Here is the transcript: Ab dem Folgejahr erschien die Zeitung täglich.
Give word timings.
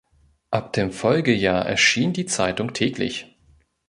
Ab 0.49 0.73
dem 0.73 0.91
Folgejahr 0.91 1.63
erschien 1.63 2.11
die 2.11 2.25
Zeitung 2.25 2.73
täglich. 2.73 3.37